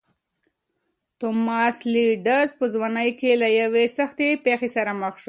[1.19, 5.19] توماس لېډز په ځوانۍ کې له یوې سختې پېښې سره مخ شو.